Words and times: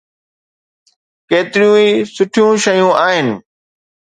ڪيتريون 1.29 1.75
ئي 1.81 1.87
سٺيون 2.13 2.53
شيون 2.63 2.91
آهن. 3.05 3.27